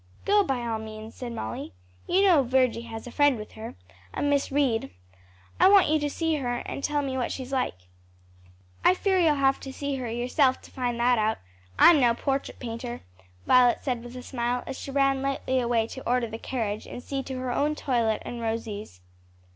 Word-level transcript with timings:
"Go, 0.25 0.43
by 0.43 0.65
all 0.65 0.79
means," 0.79 1.13
said 1.13 1.31
Molly. 1.31 1.73
"You 2.07 2.23
know 2.23 2.41
Virgy 2.43 2.87
has 2.89 3.05
a 3.05 3.11
friend 3.11 3.37
with 3.37 3.51
her, 3.51 3.75
a 4.15 4.23
Miss 4.23 4.51
Reed. 4.51 4.89
I 5.59 5.67
want 5.69 5.89
you 5.89 5.99
to 5.99 6.09
see 6.09 6.37
her 6.37 6.55
and 6.65 6.83
tell 6.83 7.03
me 7.03 7.17
what 7.17 7.31
she's 7.31 7.53
like." 7.53 7.75
"I 8.83 8.95
fear 8.95 9.19
you'll 9.19 9.35
have 9.35 9.59
to 9.59 9.71
see 9.71 9.97
her 9.97 10.09
yourself 10.09 10.59
to 10.63 10.71
find 10.71 10.99
that 10.99 11.19
out; 11.19 11.37
I'm 11.77 11.99
no 11.99 12.15
portrait 12.15 12.57
painter," 12.57 13.01
Violet 13.45 13.83
said 13.83 14.03
with 14.03 14.15
a 14.15 14.23
smile 14.23 14.63
as 14.65 14.75
she 14.79 14.89
ran 14.89 15.21
lightly 15.21 15.59
away 15.59 15.85
to 15.89 16.09
order 16.09 16.25
the 16.27 16.39
carriage 16.39 16.87
and 16.87 17.03
see 17.03 17.21
to 17.21 17.37
her 17.37 17.51
own 17.51 17.75
toilet 17.75 18.23
and 18.25 18.41
Rosie's. 18.41 19.01